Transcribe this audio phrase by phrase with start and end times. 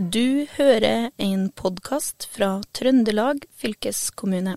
[0.00, 4.54] Du hører en podkast fra Trøndelag fylkeskommune.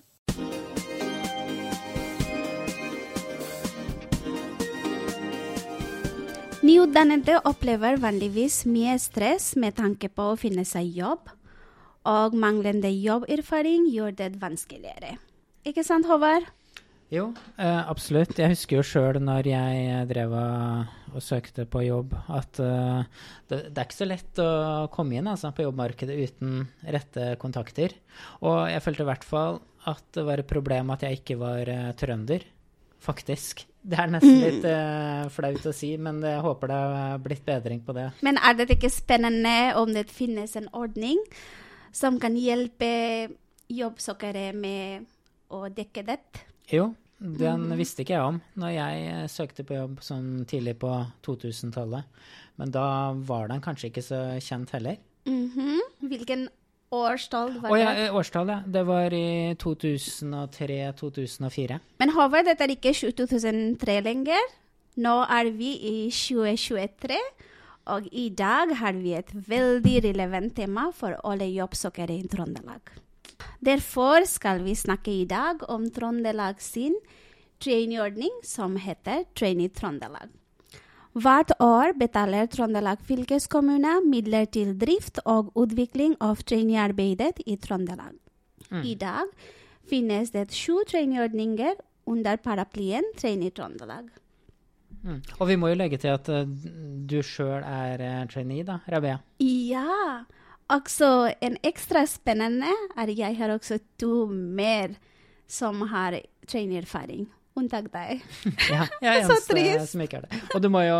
[6.64, 11.28] Nyutdannede opplever vanligvis mye stress med tanke på å finne seg jobb,
[12.08, 15.18] og manglende jobberfaring gjør det vanskeligere.
[15.68, 16.48] Ikke sant, Håvard?
[17.14, 17.28] Jo,
[17.62, 18.38] eh, absolutt.
[18.40, 23.04] Jeg husker jo sjøl når jeg drev og søkte på jobb, at uh,
[23.46, 24.48] det, det, er ikke så lett å
[24.94, 27.94] komme inn altså, på jobbmarkedet uten rette kontakter.
[28.42, 31.70] Og jeg følte i hvert fall at det var et problem at jeg ikke var
[31.70, 32.42] uh, trønder,
[33.04, 33.62] faktisk.
[33.84, 37.84] Det er nesten litt uh, flaut å si, men jeg håper det har blitt bedring
[37.86, 38.08] på det.
[38.26, 41.20] Men er det ikke spennende om det finnes en ordning
[41.94, 42.90] som kan hjelpe
[43.70, 45.06] jobbsøkere med
[45.54, 46.18] å dekke det?
[46.72, 47.76] Jo, den mm.
[47.78, 50.90] visste ikke jeg om når jeg uh, søkte på jobb sånn tidlig på
[51.26, 52.02] 2000-tallet.
[52.60, 52.86] Men da
[53.26, 54.96] var den kanskje ikke så kjent heller.
[55.26, 55.80] Mm -hmm.
[56.08, 56.48] Hvilken
[56.90, 57.74] årstall var det?
[57.74, 58.62] Oh, ja, årstall, ja.
[58.66, 61.78] Det var i 2003-2004.
[61.98, 64.40] Men Håvard, dette er ikke 2003 lenger.
[64.96, 67.16] Nå er vi i 2023.
[67.92, 72.80] Og i dag har vi et veldig relevant tema for alle jobbsøkere i Trøndelag.
[73.64, 76.96] Derfor skal vi snakke i dag om Trøndelag sin
[77.62, 80.32] traineeordning som heter Trainee Trøndelag.
[81.14, 88.16] Hvert år betaler Trøndelag fylkeskommune midler til drift og utvikling av traineearbeidet i Trøndelag.
[88.70, 88.82] Mm.
[88.82, 89.30] I dag
[89.86, 91.78] finnes det sju traineeordninger
[92.10, 94.10] under paraplyen Trainee Trøndelag.
[95.04, 95.20] Mm.
[95.38, 96.48] Og vi må jo legge til at uh,
[97.06, 99.20] du sjøl er uh, trainee, da, Rabea?
[99.44, 100.24] Ja.
[100.72, 104.96] Også en ekstra spennende er at jeg har også to mer
[105.50, 106.16] som har
[106.48, 107.26] traineerfaring
[107.58, 108.22] unntak deg.
[108.72, 110.42] ja, jeg er eneste som ikke er det.
[110.54, 110.98] Og du må jo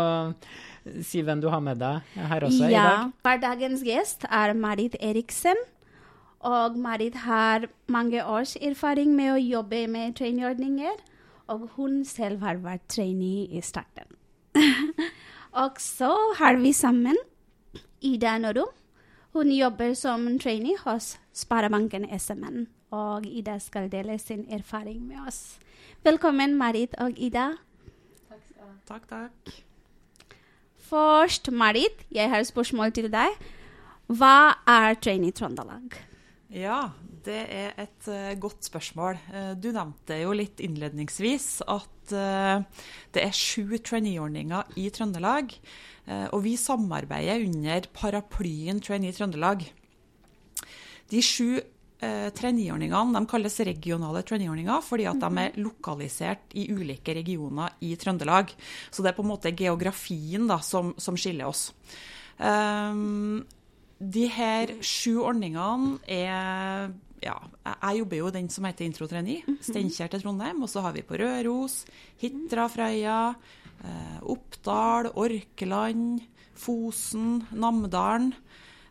[1.03, 3.15] si hvem du har med deg her også ja, i dag.
[3.25, 5.59] Ja, dagens gjest er Marit Eriksen.
[6.45, 10.99] Og Marit har mange års erfaring med å jobbe med traineeordninger.
[11.51, 14.07] Og hun selv har vært trainee i starten.
[15.63, 17.17] og så har vi sammen
[18.05, 18.71] Ida Norum.
[19.35, 22.67] Hun jobber som trainee hos Sparebanken SMN.
[22.95, 25.59] Og Ida skal dele sin erfaring med oss.
[26.03, 27.49] Velkommen, Marit og Ida.
[28.29, 29.51] Takk, skal du Takk, takk.
[30.79, 33.35] Først, Marit, jeg har spørsmål til deg.
[34.07, 35.99] Hva er Trainee Trøndelag?
[36.53, 36.91] Ja,
[37.25, 39.17] det er et uh, godt spørsmål.
[39.33, 42.61] Uh, du nevnte jo litt innledningsvis at uh,
[43.15, 45.57] det er sju traineeordninger i Trøndelag.
[46.05, 49.63] og vi samarbeider under paraplyen Trainee Trøndelag.
[51.09, 55.65] De sju eh, traineeordningene kalles regionale traineeordninger fordi at de er mhm.
[55.67, 58.53] lokalisert i ulike regioner i Trøndelag.
[58.91, 61.69] Så det er på en måte geografien da, som, som skiller oss.
[62.37, 63.45] Um,
[63.99, 67.35] de her sju ordningene er ja,
[67.65, 69.55] jeg jobber jo den som heter Intro 39.
[69.65, 70.61] Steinkjer til Trondheim.
[70.61, 71.79] Og så har vi på Røros,
[72.21, 73.19] Hitra, Frøya,
[73.81, 76.21] eh, Oppdal, Orkeland,
[76.59, 78.33] Fosen, Namdalen.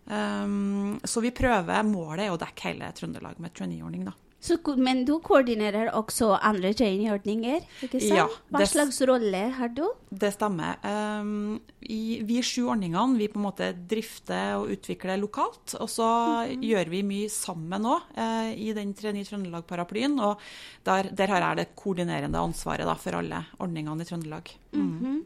[0.04, 4.12] Um, så vi prøver Målet er å dekke hele Trøndelag med traineeordning, da.
[4.44, 7.62] Så, men du koordinerer også andre traineeordninger?
[7.86, 8.12] ikke sant?
[8.12, 9.86] Ja, Hva slags rolle har du?
[10.12, 10.76] Det stemmer.
[10.84, 15.76] Um, i, vi sju ordningene vi på en måte drifter og utvikler lokalt.
[15.80, 16.64] Og så mm -hmm.
[16.68, 20.20] gjør vi mye sammen òg uh, i den Trainee Trøndelag-paraplyen.
[20.20, 20.38] Og
[20.84, 24.50] der, der, har jeg det koordinerende ansvaret da, for alle ordningene i Trøndelag.
[24.72, 24.80] Mm.
[24.80, 25.22] Mm -hmm.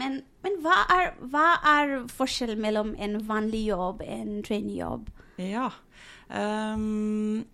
[0.00, 5.08] Men, men hva, er, hva, er, forskjellen mellom en vanlig jobb og en traineejobb?
[5.38, 5.70] Ja,
[6.28, 7.44] um,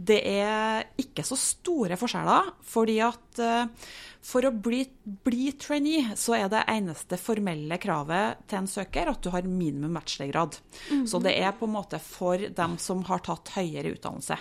[0.00, 2.54] det er ikke så store forskjeller.
[2.64, 3.90] fordi at uh,
[4.20, 4.82] for å bli,
[5.24, 9.94] bli, trainee, så er det eneste formelle kravet til en søker at du har minimum
[9.96, 10.56] bachelorgrad.
[10.90, 11.06] Mm -hmm.
[11.06, 14.36] Så det er på en måte for dem som har tatt høyere utdannelse.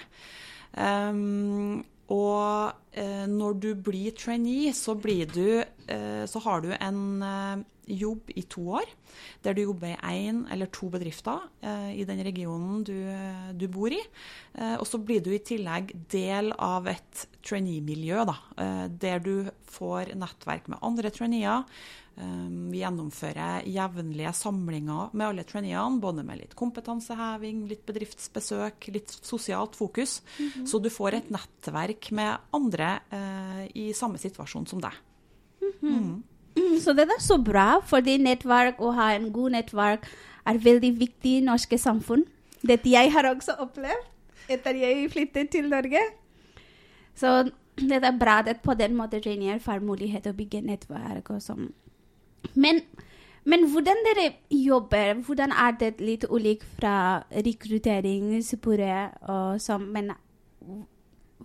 [0.78, 7.22] Um, og eh, når du blir trainee, så, blir du, eh, så har du en
[7.22, 7.60] eh,
[7.90, 8.90] jobb i to år.
[9.44, 12.96] Der du jobber i én eller to bedrifter eh, i den regionen du,
[13.58, 14.02] du bor i.
[14.56, 20.14] Eh, og så blir du i tillegg del av et trainee-miljø, eh, der du får
[20.20, 21.66] nettverk med andre traineer.
[22.20, 29.14] Ehm, vi gjennomfører jevnlige samlinger med alle traineene, både med litt kompetanseheving, litt bedriftsbesøk, litt
[29.16, 30.22] sosialt fokus.
[30.38, 30.66] Mm -hmm.
[30.68, 34.94] Så du får et nettverk med andre eh, i samme situasjon som deg.
[35.62, 36.00] Mm -hmm.
[36.00, 36.24] mm.
[36.84, 40.08] Så det er så bra, fordi nettverk, å ha en god nettverk
[40.48, 42.26] er veldig viktig i norske samfunn.
[42.66, 44.08] Dette jeg har også opplevd
[44.50, 46.02] etter jeg flyttet til Norge.
[47.16, 51.30] Så det er bra at på den måten traineer får mulighet til å bygge nettverk
[51.36, 51.70] og sånn.
[52.56, 52.82] Men,
[53.44, 60.12] Men hvordan dere jobber, hvordan er det litt ulikt fra rekrutteringssporet og sånn,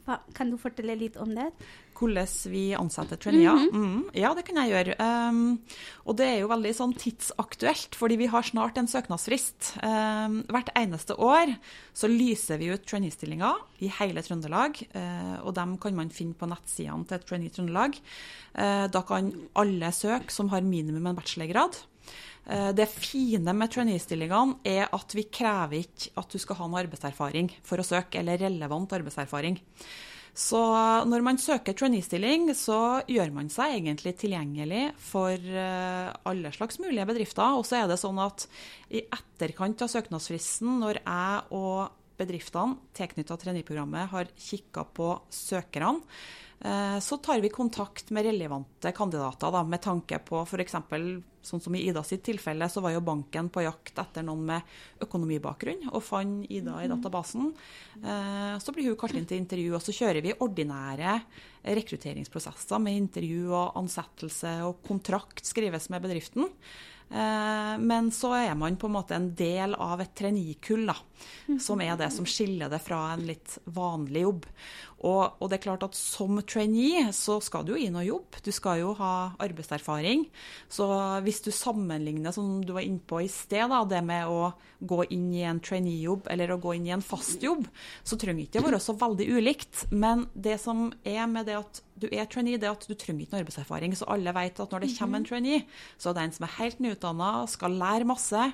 [0.02, 1.46] hva, kan du fortelle litt om det?
[1.94, 3.54] Hvordan vi ansetter traineer?
[3.54, 3.84] Mm -hmm.
[3.94, 4.94] mm, ja, det kan jeg gjøre.
[4.98, 5.60] Um,
[6.04, 9.78] og det er jo veldig sånn tidsaktuelt, fordi vi har snart en søknadsfrist.
[9.82, 11.56] Um, hvert eneste år
[11.94, 16.46] så lyser vi ut traineestillinger i hele Trøndelag, uh, og dem kan man finne på
[16.46, 17.94] nettsidene til Trainee Trøndelag.
[18.58, 21.78] Uh, da kan alle søke som har minimum en bachelorgrad.
[22.44, 26.82] Uh, det fine med trainee-stillingene er at vi krever ikke at du skal ha noe
[26.84, 29.60] arbeidserfaring for å søke, eller relevant arbeidserfaring.
[30.34, 30.58] Så
[31.06, 37.06] når man søker trainee-stilling, så gjør man seg egentlig tilgjengelig for eh, alle slags mulige
[37.06, 37.54] bedrifter.
[37.54, 38.48] Og så er det sånn at
[38.90, 46.00] i etterkant av søknadsfristen, når jeg og bedriftene tilknytta traineeprogrammet har kikka på søkerne,
[46.64, 50.76] Eh, så tar vi kontakt med relevante kandidater da, med tanke på f.eks.
[51.44, 55.02] sånn som i Ida sitt tilfelle, så var jo banken på jakt etter noen med
[55.04, 57.50] økonomibakgrunn og fant Ida i databasen.
[58.00, 61.18] Eh, så blir hun kalt inn til intervju, og så kjører vi ordinære
[61.64, 66.48] rekrutteringsprosesser med intervju og ansettelse og kontrakt skrives med bedriften.
[67.10, 70.88] Eh, men så er man på en måte en del av et trainee-kull,
[71.60, 74.48] som er det som skiller det fra en litt vanlig jobb.
[75.04, 78.40] Og, og, det er klart at som trainee så skal du jo inn og jobbe,
[78.40, 79.12] du skal jo ha
[79.44, 80.24] arbeidserfaring.
[80.72, 80.86] Så
[81.26, 85.02] hvis du sammenligner, som du var inne på i sted, da, det med å gå
[85.12, 87.66] inn i en trainee-jobb eller å gå inn i en fast jobb,
[88.00, 89.84] så trenger ikke det være så veldig ulikt.
[89.92, 93.24] Men det som er med det at du er trainee, det er at du trenger
[93.26, 93.94] ikke noe arbeidserfaring.
[93.98, 95.62] Så alle vet at når det kommer en trainee,
[96.00, 98.48] så er det en som er helt nyutdanna, skal lære masse.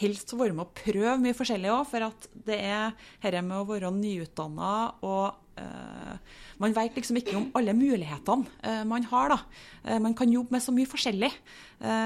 [0.00, 3.68] Helst være med å prøve mye forskjellig òg, for at det er dette med å
[3.68, 4.74] være nyutdanna
[5.06, 6.16] og Uh,
[6.64, 9.34] man vet liksom ikke om alle mulighetene uh, man har.
[9.34, 9.38] da.
[9.84, 11.32] Uh, man kan jobbe med så mye forskjellig.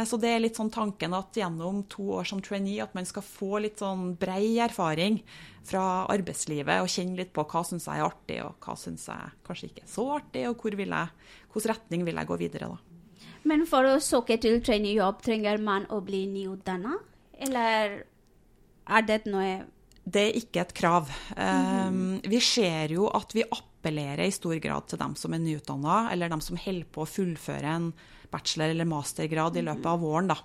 [0.08, 3.20] så det er litt sånn tanken at gjennom to år som trainee at man skal
[3.20, 5.19] få litt sånn brei erfaring
[5.69, 9.34] fra arbeidslivet og kjenne litt på hva syns jeg er artig, og hva syns jeg
[9.44, 12.70] kanskje ikke er så artig, og hvor vil jeg, hvilken retning vil jeg gå videre
[12.72, 12.81] da.
[13.46, 16.96] Men for å søke til traineejobb, trenger man å bli nyutdanna,
[17.46, 18.00] eller
[18.87, 19.66] er det noe
[20.06, 21.08] det er ikke et krav.
[21.35, 26.05] Um, vi ser jo at vi appellerer i stor grad til dem som er nyutdanna,
[26.14, 27.88] eller dem som holder på å fullføre en
[28.31, 30.31] bachelor- eller mastergrad i løpet av våren.
[30.31, 30.38] Da.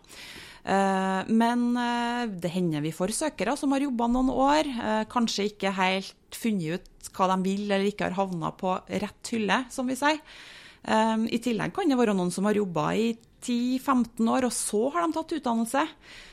[0.61, 5.51] Uh, men uh, det hender vi får søkere som har jobba noen år, uh, kanskje
[5.51, 9.89] ikke helt funnet ut hva de vil, eller ikke har havna på rett hylle, som
[9.89, 10.21] vi sier.
[10.81, 13.11] Um, I tillegg kan det være noen som har jobba i
[13.41, 15.85] 10-15 år, og så har de tatt utdannelse.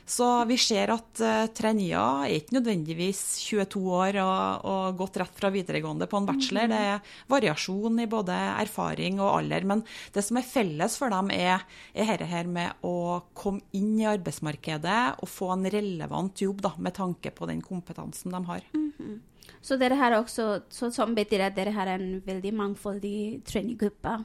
[0.08, 5.36] Så vi ser at uh, traineer er ikke nødvendigvis 22 år og, og, gått rett
[5.36, 6.70] fra videregående på en bachelor.
[6.72, 9.68] Det er variasjon i både erfaring og alder.
[9.68, 9.84] Men
[10.14, 14.08] det som er felles for dem, er, er dette her med å komme inn i
[14.08, 18.64] arbeidsmarkedet og få en relevant jobb da, med tanke på den kompetansen de har.
[18.72, 19.18] Mm -hmm.
[19.60, 24.24] Så dere har også, så som betyr at dere har en veldig mangfoldig traineegruppe?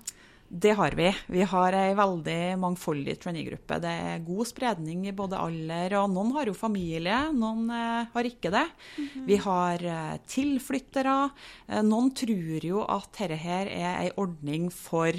[0.55, 1.07] Det har vi.
[1.33, 3.79] Vi har ei veldig mangfoldig trainee-gruppe.
[3.81, 8.29] Det er god spredning i både alder, og noen har jo familie, noen eh, har
[8.29, 8.67] ikke det.
[8.69, 9.25] Mm -hmm.
[9.25, 11.29] Vi har eh, tilflyttere.
[11.67, 15.11] Eh, noen tror jo at dette her er ei ordning for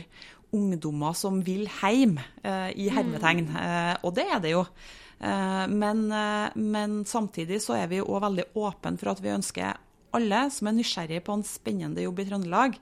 [0.53, 3.49] ungdommer som vil eh, i hermetegn.
[3.51, 3.97] Mm.
[4.05, 4.65] Og det er det jo.
[5.69, 6.09] Men,
[6.55, 9.75] men, samtidig så er vi òg veldig åpne for at vi ønsker
[10.15, 12.79] alle som er nysgjerrige på en spennende jobb i Trøndelag,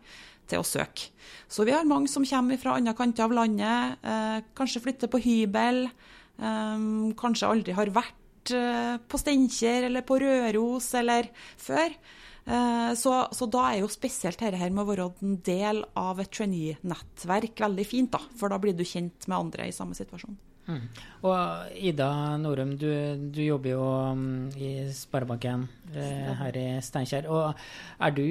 [0.50, 1.10] til å søke.
[1.52, 5.20] Så vi har mange som kommer fra andre kanter av landet, eh, kanskje flytter på
[5.20, 11.94] hybel, eh, kanskje aldri har vært eh, på Steinkjer eller på Røros eller før.
[12.42, 16.32] Så, så, da er jo spesielt dette her med å være en del av et
[16.34, 18.18] trainee-nettverk veldig fint, da.
[18.34, 20.34] For da blir du kjent med andre i samme situasjon.
[20.66, 20.82] Mm.
[21.26, 22.08] Og Ida
[22.42, 22.90] Norum, du,
[23.34, 27.30] du jobber jo um, i Sparebanken eh, her i Steinkjer.
[27.30, 27.54] Og
[28.02, 28.26] er du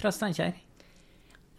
[0.00, 0.56] fra Steinkjer?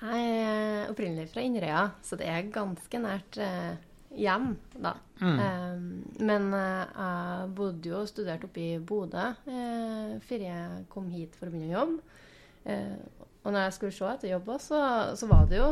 [0.03, 3.75] Jeg er opprinnelig fra Inderøya, så det er ganske nært eh,
[4.19, 4.93] hjem, da.
[5.21, 5.39] Mm.
[5.39, 5.83] Um,
[6.27, 11.37] men uh, jeg bodde jo og studerte oppe i Bodø uh, før jeg kom hit
[11.39, 12.19] for å begynne å jobbe.
[12.67, 14.81] Uh, og når jeg skulle se etter jobb, så,
[15.19, 15.69] så var det jo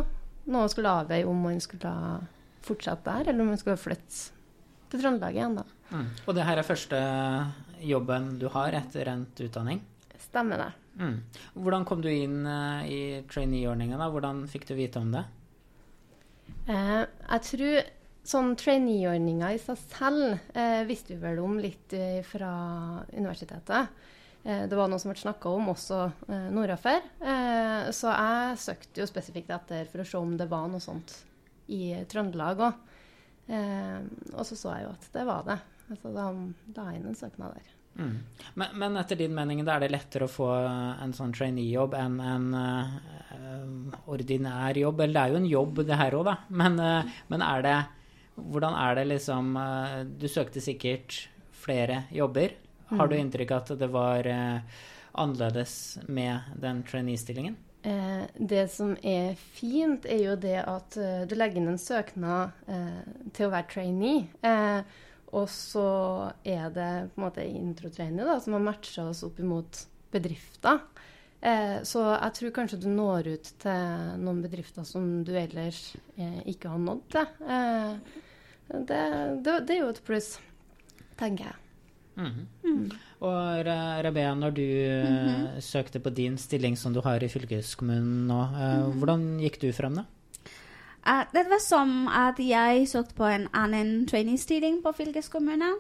[0.51, 1.93] noe å skulle avveie om man skulle
[2.65, 4.39] fortsette der, eller om man skulle flytte
[4.91, 5.65] til Trøndelag igjen, da.
[5.91, 6.07] Mm.
[6.25, 7.00] Og det her er første
[7.81, 9.79] jobben du har etter endt utdanning?
[10.19, 10.71] Stemmer det.
[11.00, 11.17] Mm.
[11.55, 13.98] Hvordan kom du inn uh, i trainee-ordninga?
[14.12, 15.24] Hvordan fikk du vite om det?
[16.67, 17.77] Uh, jeg tror
[18.31, 21.95] sånn trainee-ordninga i seg selv uh, visste vi vel om litt
[22.27, 22.51] fra
[23.15, 23.98] universitetet.
[24.41, 27.01] det var noe som ble snakka om også uh, nordafor.
[27.93, 31.13] så jeg søkte jo spesifikt etter for å se om det var noe sånt
[31.71, 32.88] i Trøndelag òg.
[33.51, 34.00] Eh,
[34.31, 35.60] og så så jeg jo at det var det.
[35.91, 37.71] Altså, da la jeg inn en søknad der.
[38.01, 38.43] Mm.
[38.53, 42.17] Men, men, etter din mening da er det lettere å få en sånn trainee-jobb enn
[42.25, 45.03] en uh, ordinær jobb?
[45.05, 46.38] Eller det er jo en jobb, det her òg, da.
[46.50, 47.79] Men, uh, men, er det
[48.41, 51.27] Hvordan er det liksom uh, Du søkte sikkert
[51.62, 52.55] flere jobber.
[52.89, 53.20] Har du mm.
[53.22, 54.27] inntrykk av at det var
[55.12, 57.53] annerledes med den trainee-stillingen?
[57.86, 60.98] Eh, det som er fint, er jo det at
[61.29, 62.58] du legger inn en søknad
[63.38, 64.25] til å være trainee.
[64.41, 64.81] Eh,
[65.31, 65.88] og så
[66.43, 70.81] er det på en måte introtrainee da, som har matcha oss opp imot bedrifter.
[71.41, 76.41] Eh, så jeg tror kanskje du når ut til noen bedrifter som du ellers eh,
[76.51, 77.31] ikke har nådd til.
[78.71, 79.01] Det,
[79.43, 80.35] det, det, er jo et pluss,
[81.19, 81.57] tenker jeg.
[82.21, 82.45] Mm.
[82.67, 82.85] Mm.
[83.23, 83.65] Og
[84.05, 85.59] Rabea, når du mm -hmm.
[85.61, 88.91] søkte på din stilling som du har i fylkeskommunen nå, -hmm.
[89.00, 90.05] hvordan gikk du frem da?
[91.08, 95.79] Uh, det var som at jeg søkte på en annen trainingsstilling på fylkeskommunen.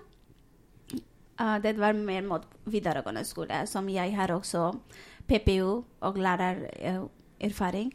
[1.41, 4.71] Uh, det var mer mot videregående skole, som jeg har også
[5.27, 7.93] PPU og lærererfaring.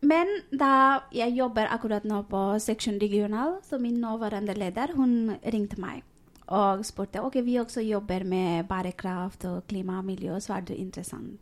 [0.00, 5.80] Men da jeg jobber akkurat nå på seksjon regional, så min nåværende leder hun ringte
[5.80, 6.04] meg
[6.48, 10.76] og spurte ok, vi også jobber med bærekraft og klima og miljø, så er det
[10.76, 11.40] interessant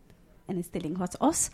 [0.48, 1.50] en stilling hos oss.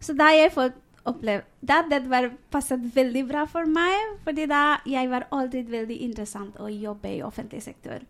[0.00, 0.76] Så da jeg fått
[1.08, 1.80] oppleve det.
[1.90, 6.68] Det var passet veldig bra for meg, fordi da jeg var alltid veldig interessant å
[6.68, 8.04] jobbe i offentlig sektor.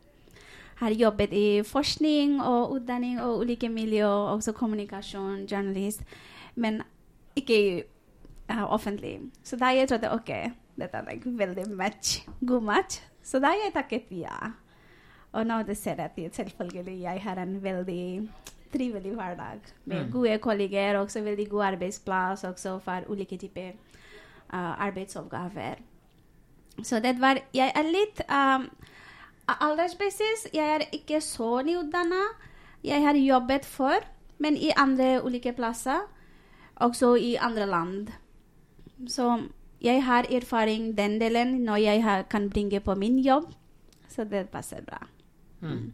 [0.81, 6.03] Har jobbet i forskning og utdanning og ulike miljø, også kommunikasjon, journalist,
[6.57, 6.81] men
[7.37, 7.85] ikke
[8.51, 9.19] uh, offentlig.
[9.45, 10.33] Så da jeg trodde OK,
[10.81, 13.01] dette er like, veldig match, god match.
[13.23, 14.55] Så da jeg takket ja.
[15.37, 18.05] Og nå ser jeg at selvfølgelig jeg har en veldig
[18.73, 20.11] trivelig hverdag med mm.
[20.13, 23.73] gode kolleger, også veldig god arbeidsplass også for ulike typer
[24.53, 25.75] uh, arbeidsoppgaver.
[26.83, 28.71] Så det var Jeg er litt um,
[29.61, 32.23] Aldersbasis jeg er ikke så nyutdanna.
[32.85, 34.07] Jeg har jobbet før,
[34.39, 36.07] men i andre ulike plasser.
[36.77, 38.09] Også i andre land.
[39.09, 39.43] Så
[39.83, 43.53] jeg har erfaring den delen når jeg har, kan bringe på min jobb.
[44.09, 45.07] Så det passer bra.
[45.61, 45.93] Mm.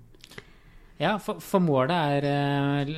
[0.97, 2.93] Ja, for, for, målet er eh,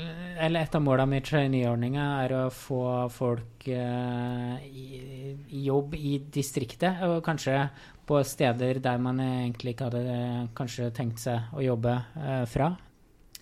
[0.45, 5.33] Eller et av målene med traineeordninga er å få folk eh, i,
[5.65, 7.65] jobb i distriktet, og kanskje
[8.09, 12.71] på steder der man egentlig ikke hadde eh, kanskje tenkt seg å jobbe eh, fra?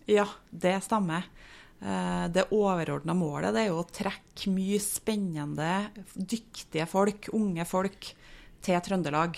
[0.09, 1.29] Ja, det stemmer.
[1.77, 5.73] Uh, det overordna målet det er jo å trekke mye spennende,
[6.17, 8.09] dyktige folk, unge folk,
[8.65, 9.37] til Trøndelag.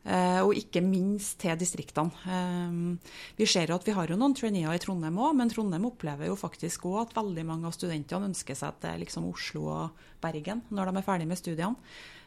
[0.00, 2.12] Eh, og ikke minst til distriktene.
[2.24, 5.84] Eh, vi ser jo at vi har jo noen traineer i Trondheim òg, men Trondheim
[5.90, 10.06] opplever jo faktisk òg at veldig mange av studentene ønsker seg til liksom Oslo og
[10.24, 11.76] Bergen når de er ferdig med studiene.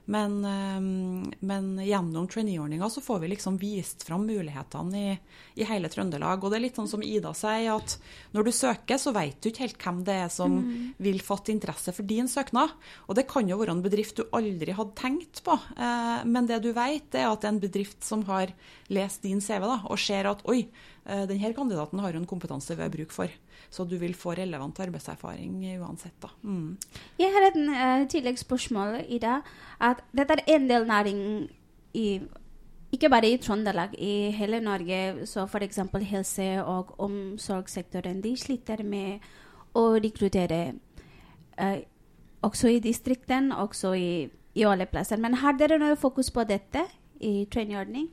[0.06, 5.14] Men, ehm, men gjennom traineeordninga så får vi liksom vist fram mulighetene i,
[5.56, 6.44] i, hele Trøndelag.
[6.44, 7.96] Og det er litt sånn som Ida sier, at
[8.36, 10.74] når du søker, så vet du ikke helt hvem det er som mm.
[11.08, 12.76] vil fatte interesse for din søknad.
[13.08, 15.56] Og det kan jo være en bedrift du aldri hadde tenkt på.
[15.56, 18.52] Eh, men det du vet, er at det er en bedrift som har
[18.92, 20.93] lest din CV da, og ser at oi, eh,
[21.28, 23.32] denne kandidaten har jo en kompetanse vi har bruk for.
[23.74, 26.16] Så du vil få relevant arbeidserfaring uansett.
[26.22, 26.30] Da.
[26.44, 26.78] Mm.
[27.20, 29.50] Jeg har et uh, tilleggsspørsmål dag.
[29.84, 31.20] At dette er en del næring
[31.94, 32.08] i
[32.94, 35.26] ikke bare i Trøndelag, i hele Norge.
[35.26, 35.80] Så f.eks.
[36.02, 39.20] helse- og omsorgssektoren de sliter med
[39.74, 40.76] å rekruttere.
[41.58, 41.82] Uh,
[42.44, 45.18] også i distriktene, også i, i alle plasser.
[45.18, 46.86] Men har dere noe fokus på dette
[47.24, 48.10] i traineeordning?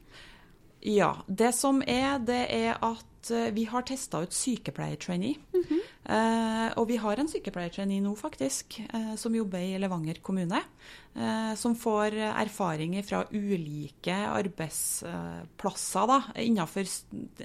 [0.81, 1.15] Ja.
[1.27, 5.35] Det som er, det er at Eh, vi har testa ut sykepleiertrainee.
[5.53, 5.81] Mm -hmm.
[6.15, 10.63] eh, og vi har en sykepleiertrainee nå, faktisk, eh, som jobber i Levanger kommune.
[11.17, 16.85] Eh, som får erfaringer fra ulike arbeidsplasser da, innenfor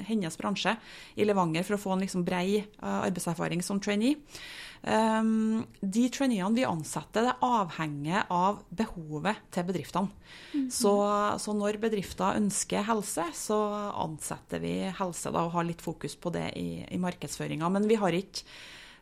[0.06, 0.78] hennes bransje
[1.16, 4.16] i Levanger, for å få en liksom brei eh, arbeidserfaring som trainee.
[4.84, 10.12] Um, de traineene vi ansetter, det avhenger av behovet til bedriftene.
[10.54, 10.70] Mm -hmm.
[10.70, 10.94] så,
[11.40, 13.60] så, når bedrifter ønsker helse, så
[13.96, 17.70] ansetter vi helse da, og har litt fokus på det i, i markedsføringa.
[17.70, 18.44] Men vi har ikke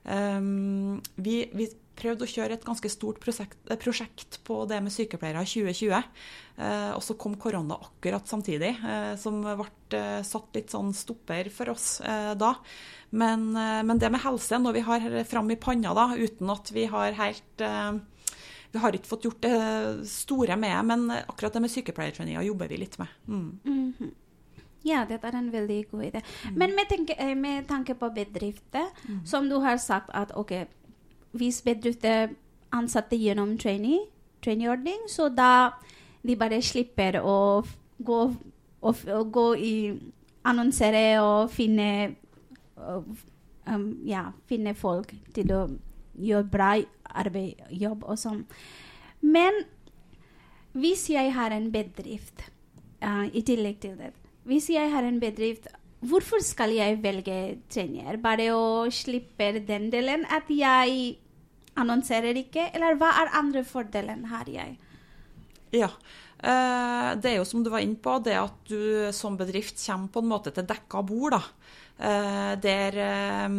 [0.03, 1.67] um, vi, vi,
[1.99, 6.09] prøvde å kjøre et ganske stort prosjekt, prosjekt på det med sykepleiere i 2020.
[6.57, 11.49] Eh, og så kom korona akkurat samtidig, eh, som ble uh, satt litt sånn stopper
[11.53, 12.55] for oss da.
[13.13, 16.71] Men, eh, men, det med helse, når vi har fram i panna, da, uten at
[16.73, 17.93] vi har helt eh,
[18.73, 22.79] Vi har ikke fått gjort det store med, men akkurat det med sykepleiertraininger jobber vi
[22.81, 23.07] litt med.
[23.27, 23.59] Mm.
[23.65, 24.11] Mm -hmm.
[24.81, 26.21] Ja, det er en veldig god idé.
[26.45, 26.57] Mm.
[26.57, 29.25] Men med tanke, eh, med tanke, på bedrifter, mm.
[29.25, 30.51] som du har sagt at ok,
[31.33, 32.33] hvis bedrifter
[32.73, 34.05] ansatte gjennom trainee,
[34.43, 35.73] traineeordning, så da
[36.23, 37.37] de bare slipper å
[37.97, 38.19] gå,
[38.81, 39.75] og, og gå i
[40.47, 41.89] annonsere og finne
[42.77, 43.13] um,
[44.03, 45.61] Ja, finne folk til å
[46.19, 46.71] gjøre bra
[47.23, 48.43] arbeid, jobb og sånn.
[49.23, 49.63] Men
[50.75, 52.43] hvis jeg har en bedrift
[53.03, 54.11] uh, i tillegg til det
[54.49, 55.69] Hvis jeg har en bedrift,
[56.03, 58.17] hvorfor skal jeg velge trener?
[58.19, 61.15] Bare å slippe den delen at jeg
[61.79, 62.69] annonserer ikke?
[62.75, 64.75] Eller hva er andre fordelen har jeg?
[65.73, 65.89] Ja,
[66.37, 70.13] eh, det er jo som du var inne på, det at du som bedrift kommer
[70.13, 71.37] på en måte til dekka bord.
[71.37, 71.41] da.
[71.93, 73.57] Eh, der eh,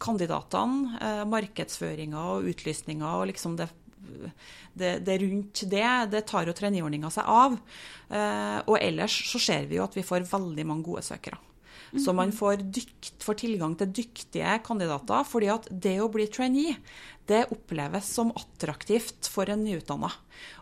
[0.00, 3.68] kandidatene, markedsføringa og utlysninga og liksom det,
[4.72, 7.58] det, det, rundt det, det tar jo traineeordninga seg av.
[8.70, 11.40] Og ellers så ser vi jo at vi får veldig mange gode søkere.
[11.94, 15.24] Så man får, dykt, får, tilgang til dyktige kandidater.
[15.24, 16.76] fordi at det å bli trainee,
[17.26, 20.10] det oppleves som attraktivt for en nyutdanna.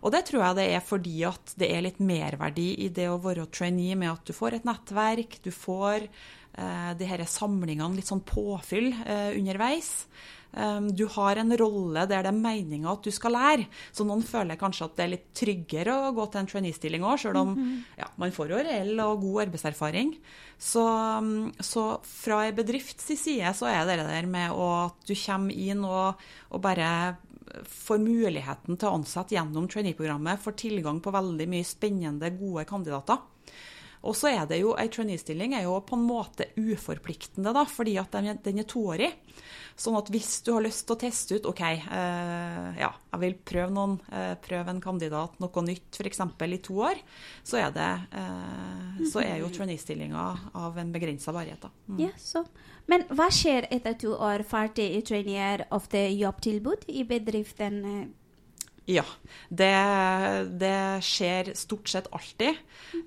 [0.03, 3.21] Og det tror jeg det er fordi at det er litt merverdi i det å
[3.21, 8.09] være trainee med at du får et nettverk, du får eh, de disse samlingene, litt
[8.09, 10.07] sånn påfyll eh, underveis.
[10.55, 13.67] Um, du har en rolle der det er meninga at du skal lære.
[13.93, 17.19] Så noen føler kanskje at det er litt tryggere å gå til en trainee-stilling òg,
[17.19, 17.83] sjøl om -hmm.
[17.99, 20.15] ja, man får jo reell og god arbeidserfaring.
[20.59, 20.85] Så,
[21.19, 25.53] um, så fra en bedrifts side så er det det der med at du kommer
[25.53, 26.15] inn og,
[26.51, 27.17] og bare
[27.65, 33.19] får muligheten til å ansette gjennom trainee-programmet, får tilgang på veldig mye spennende, gode kandidater.
[34.05, 37.97] Og så er det jo, Ei trainee-stilling er jo på en måte uforpliktende, da, fordi
[38.01, 39.13] at den, den er toårig.
[39.75, 43.35] Sånn at hvis du har lyst til å teste ut OK, eh, ja, jeg vil
[43.43, 46.23] prøve, noen, eh, prøve en kandidat noe nytt f.eks.
[46.47, 47.01] i to år,
[47.43, 51.67] så er, det, eh, så er jo trainee-stillinga av en begrensa varighet.
[51.89, 52.05] Mm.
[52.07, 52.45] Ja, så.
[52.87, 55.65] Men hva skjer etter to år ferdig i trainee?
[55.75, 57.81] Ofte jobbtilbud i bedriften?
[58.85, 59.05] Ja,
[59.49, 59.73] det,
[60.61, 62.59] det, skjer stort sett alltid.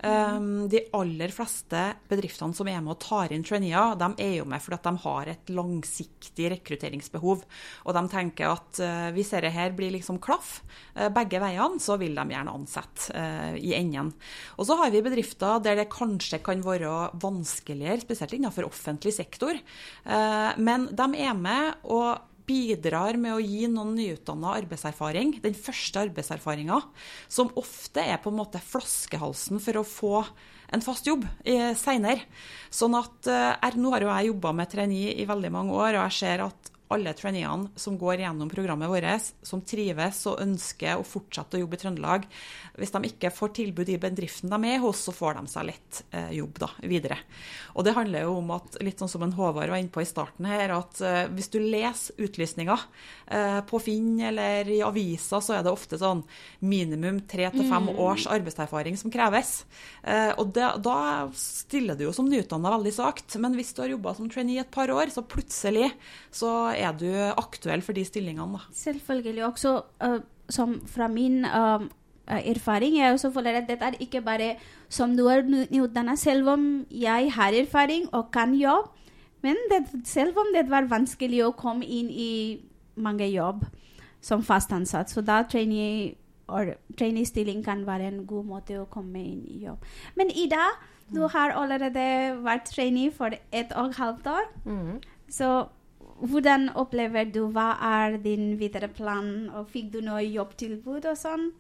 [0.02, 4.48] Um, de aller fleste bedriftene som er med og tar inn traineer, de er jo
[4.50, 7.44] med fordi de har et langsiktig rekrutteringsbehov.
[7.86, 10.64] Og de tenker at uh, hvis dette her blir liksom klaff
[10.98, 14.10] uh, begge veiene, så vil de gjerne ansette uh, i enden.
[14.58, 19.60] Og så har vi bedrifter der det kanskje kan være vanskeligere, spesielt innenfor offentlig sektor.
[20.58, 26.80] men de er med og bidrar med å gi noen nyutdanna arbeidserfaring, den første arbeidserfaringa,
[27.28, 30.14] som ofte er på en måte flaskehalsen for å få
[30.74, 32.24] en fast jobb eh, seinere.
[32.74, 36.08] Sånn at eh, Nå har jo jeg jobba med trainee i veldig mange år, og
[36.08, 41.06] jeg ser at alle traineene som går gjennom programmet vårt, som trives og ønsker å
[41.06, 42.28] fortsette å jobbe i Trøndelag,
[42.78, 46.02] hvis de ikke får tilbud i bedriften de er hos, så får de seg lett
[46.12, 47.20] eh, jobb da, videre.
[47.76, 50.08] Og det handler jo om at, litt sånn som en Håvard var inne på i
[50.08, 52.86] starten her, at eh, hvis du leser utlysninger
[53.36, 56.24] eh, på Finn eller i aviser, så er det ofte sånn
[56.64, 58.00] minimum tre til fem mm.
[58.08, 59.60] års arbeidserfaring som kreves.
[60.04, 63.38] Eh, og det, da stiller du jo som nyutdanna veldig svakt.
[63.42, 65.92] Men hvis du har jobba som trainee et par år, så plutselig
[66.34, 68.58] så er du aktuell for de stillingene.
[68.58, 68.74] Da.
[68.74, 69.46] Selvfølgelig.
[69.46, 71.86] Også uh, som fra min uh,
[72.28, 74.56] erfaring jeg også føler at dette er ikke bare
[74.90, 78.90] som du er nyutdannet, selv om jeg har erfaring og kan jobbe.
[79.42, 82.32] Men det, selv om det var vanskelig å komme inn i
[82.98, 83.68] mange jobb
[84.22, 86.16] som fast ansatt, så da trainee
[86.48, 89.84] trainee-stilling kan være en god måte å komme inn i jobb.
[90.16, 90.70] Men Ida,
[91.12, 91.30] du mm.
[91.34, 92.06] har allerede
[92.44, 94.48] vært trainee for ett og et halvt år.
[94.66, 94.94] Mm.
[95.30, 95.50] Så
[96.20, 99.50] hvordan opplever du Hva er din videre plan?
[99.54, 101.52] Og fikk du noe jobbtilbud og sånn?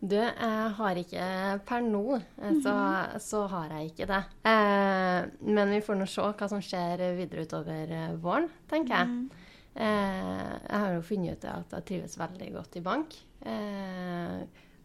[0.00, 1.24] Du, jeg har ikke
[1.68, 3.18] per nå, så, så, -hmm.
[3.20, 4.22] så har jeg ikke det.
[4.48, 9.06] Eh, men vi får nå se hva som skjer videre utover eh, våren, tenker jeg.
[9.06, 9.30] Mm.
[9.74, 13.14] Eh, jeg har jo funnet ut at jeg trives veldig godt i bank.
[13.46, 14.40] Eh,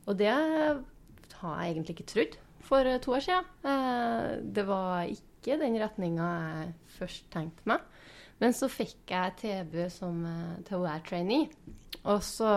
[0.05, 3.45] og det har jeg egentlig ikke trodd for to år siden.
[3.63, 7.79] Eh, det var ikke den retninga jeg først tenkte meg.
[8.43, 11.49] Men så fikk jeg tilbud som, eh, til å være trainee.
[12.05, 12.49] Og så,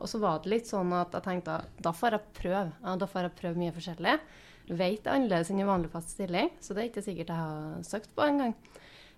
[0.00, 2.62] og så, var det litt sånn at jeg tenkte da får jeg prøve.
[2.82, 4.14] Ja, da får jeg prøve mye forskjellig.
[4.68, 7.84] Vet det annerledes enn i vanlig fast stilling, så det er ikke sikkert jeg har
[7.86, 8.56] søkt på engang.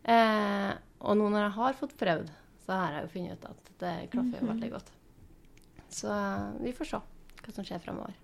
[0.04, 2.32] Eh, og nå når jeg har fått prøvd,
[2.66, 4.92] så har jeg jo funnet ut at det klaffer jo veldig godt.
[5.90, 7.00] Så eh, vi får se
[7.40, 8.18] hva som skjer fremover.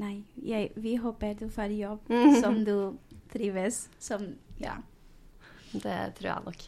[0.00, 2.12] Nei, jeg, vi håper du får jobb
[2.44, 2.76] som du
[3.32, 4.30] trives som
[4.62, 4.78] Ja.
[5.72, 6.64] Det tror jeg nok.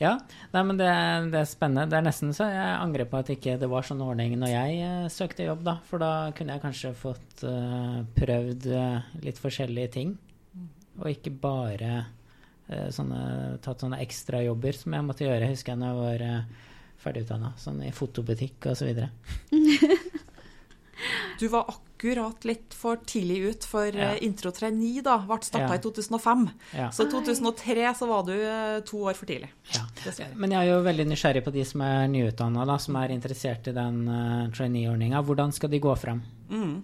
[0.00, 0.16] Ja,
[0.50, 0.88] nei, men det,
[1.30, 1.86] det, er spennende.
[1.90, 4.78] Det er nesten så jeg angrer på at ikke det var sånn ordning når jeg
[4.82, 5.76] uh, søkte jobb, da.
[5.86, 10.16] For da kunne jeg kanskje fått uh, prøvd uh, litt forskjellige ting.
[11.00, 12.00] Og ikke bare
[12.94, 13.20] sånne,
[13.64, 16.66] tatt sånne ekstrajobber som jeg måtte gjøre, husker jeg, da jeg var uh,
[17.02, 17.52] ferdigutdanna.
[17.58, 19.10] Sånn i fotobutikk og Så videre.
[21.40, 21.89] du var akkurat
[22.44, 24.12] litt for tidlig ut, for Ja.
[24.14, 25.74] eh, Intro 39 da, ble starta Ja.
[25.74, 26.50] i 2005.
[26.74, 26.88] Ja.
[26.90, 29.50] Så i 2003 så var du eh, to år for tidlig.
[29.74, 29.82] Ja.
[30.04, 30.34] Dessverre.
[30.36, 33.72] Men jeg er jo veldig nysgjerrig på de som er nyutdanna, som er interessert i
[33.72, 35.22] den uh, trainee-ordninga.
[35.24, 36.22] Hvordan skal de gå frem?
[36.50, 36.82] Mm.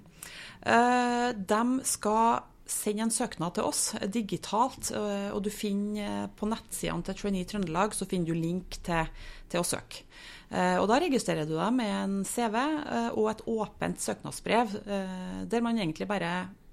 [0.67, 6.29] Uh, de skal sende en søknad til oss eh, digitalt, eh, og du finner eh,
[6.37, 9.11] på nettsidene til Trainee Trøndelag så finner du link til,
[9.53, 10.05] til å søke.
[10.47, 12.55] Og Da registrerer du deg med en CV
[13.19, 14.77] og et åpent søknadsbrev,
[15.51, 16.29] der man egentlig bare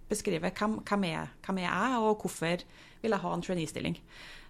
[0.05, 2.61] beskriver hvem, hvem, er, hvem er jeg, og hvorfor
[3.01, 3.97] vil jeg ha en trainee-stilling.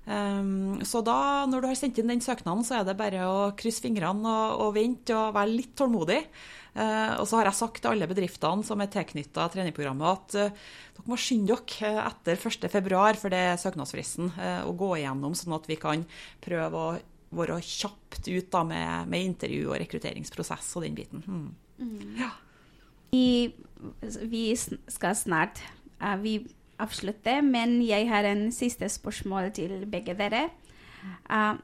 [0.04, 3.38] Um, så da, når du har sendt inn den søknaden, så er det bare å
[3.56, 6.20] krysse fingrene og, og vente og være litt tålmodig.
[6.74, 10.64] Uh, og så har jeg sagt til alle bedriftene som er tilknytta treningsprogrammet, at uh,
[10.98, 15.38] dere må skynde dere eh, etter 1.2, for det er søknadsfristen, uh, å gå igjennom,
[15.38, 16.04] sånn at vi kan
[16.44, 16.96] prøve å
[17.34, 21.24] være kjapt ut da, med, med intervju og rekrutteringsprosess og den biten.
[21.24, 22.18] Mm.
[22.18, 22.34] Ja.
[23.14, 23.54] Vi,
[24.02, 25.62] vi skal snart
[26.22, 26.40] vi
[26.84, 30.50] avslutte, men jeg har en siste spørsmål til begge dere.
[31.28, 31.58] Uh,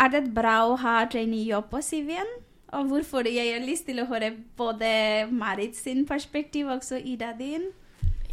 [0.00, 2.34] er det bra å ha traineejobb på CV-en?
[2.74, 3.28] Og hvorfor?
[3.28, 4.90] Jeg har lyst til å høre både
[5.30, 7.68] Marit sin perspektiv og også Ida din.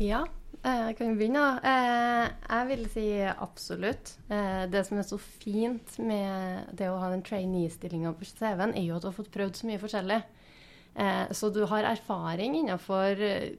[0.02, 0.24] Ja,
[0.64, 1.46] eh, jeg kan begynne.
[1.64, 4.18] Eh, Jeg vil si absolutt.
[4.30, 8.84] Eh, Det som er så fint med det å ha den trainee-stillinga på CV-en, er
[8.84, 10.24] jo at du har fått prøvd så mye forskjellig.
[10.96, 13.50] Eh, Så du har erfaring innenfor eh,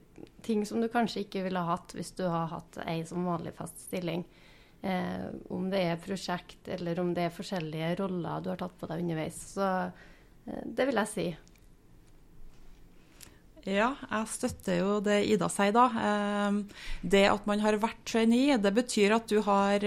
[0.41, 3.79] ting som du kanskje ikke ville hatt hvis du har hatt ei som vanlig fast
[3.87, 4.25] stilling.
[4.81, 8.89] Eh, Om det er prosjekt, eller om det er forskjellige roller du har tatt på
[8.89, 9.39] deg underveis.
[9.55, 9.69] Så
[10.43, 11.27] det vil jeg si.
[13.63, 15.85] Ja, jeg støtter jo det Ida sier da.
[16.99, 19.85] Det at man har vært trainee, det betyr at du har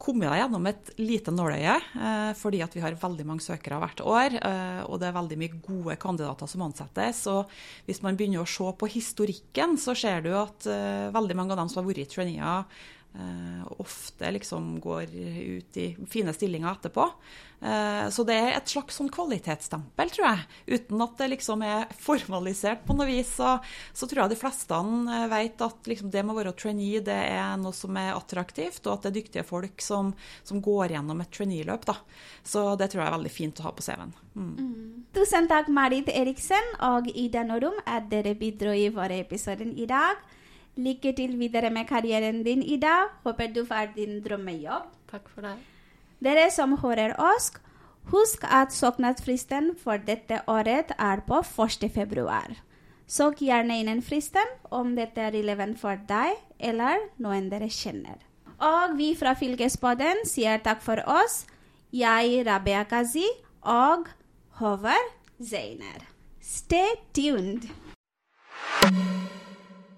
[0.00, 4.00] kommet deg gjennom et lite nåløye, eh, fordi at vi har veldig mange søkere hvert
[4.00, 7.26] år, eh, og det er veldig mye gode kandidater som ansettes.
[7.32, 7.50] Og
[7.88, 11.60] hvis man begynner å se på historikken, så ser du at eh, veldig mange av
[11.60, 12.64] dem som har vært traineer,
[13.14, 17.06] eh, ofte liksom går ut i fine stillinger etterpå.
[17.60, 20.46] Eh, Så det er et slags sånn kvalitetsstempel, tror jeg.
[20.78, 23.58] Uten at det liksom er formalisert på noe vis, så,
[23.92, 27.20] så tror jeg de fleste eh, vet at liksom det med å være trainee det
[27.34, 31.20] er noe som er attraktivt, og at det er dyktige folk som, som går gjennom
[31.20, 31.88] et trainee-løp.
[32.46, 34.12] Så det tror jeg er veldig fint å ha på CV-en.
[34.34, 35.06] Mm.
[35.16, 40.20] Tusen takk, Marit Eriksen og Ida Norum, at dere bidro i vår episode i dag.
[40.76, 43.10] Lykke til videre med karrieren din, Ida.
[43.24, 44.86] Håper du får din drømmejobb.
[45.10, 45.56] Takk for det.
[46.22, 47.50] Dere som hører oss,
[48.12, 51.90] husk at søknadsfristen for dette året er på 1.
[51.94, 52.54] februar.
[53.10, 58.20] Søk gjerne innen fristen om dette er relevant for deg eller noen dere kjenner.
[58.60, 61.46] Og vi fra Fylkesboden sier takk for oss.
[61.90, 63.26] Jeg, Rabea Kazi,
[63.62, 64.06] og
[64.60, 65.10] Håvard
[65.42, 66.06] Zeiner.
[66.40, 67.66] Stay tuned!